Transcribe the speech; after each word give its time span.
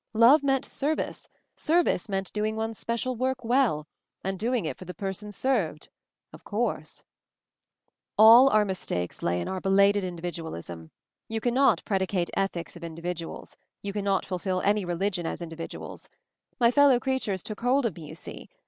Love 0.15 0.41
meant 0.41 0.65
service, 0.65 1.27
service 1.55 2.09
meant 2.09 2.33
doing 2.33 2.55
one's 2.55 2.79
special 2.79 3.15
work 3.15 3.43
well, 3.43 3.87
and 4.23 4.39
doing 4.39 4.65
it 4.65 4.75
for 4.75 4.83
the 4.83 4.95
per 4.95 5.13
sons 5.13 5.35
served— 5.35 5.89
of 6.33 6.43
course! 6.43 7.03
"All 8.17 8.49
our 8.49 8.65
mistakes 8.65 9.21
lay 9.21 9.39
in 9.39 9.47
our 9.47 9.61
helated 9.63 10.01
In 10.03 10.17
dividualism. 10.17 10.89
You 11.27 11.39
cannot 11.39 11.85
predicate 11.85 12.31
Ethics 12.35 12.75
of 12.75 12.83
individuals; 12.83 13.55
you 13.83 13.93
cannot 13.93 14.25
fulfill 14.25 14.59
any 14.61 14.85
religion 14.85 15.27
as 15.27 15.39
individuals. 15.39 16.09
My 16.59 16.71
fellow 16.71 16.99
creatures 16.99 17.43
took 17.43 17.61
hold 17.61 17.85
of 17.85 17.95
me, 17.95 18.07
you 18.07 18.15
see. 18.15 18.49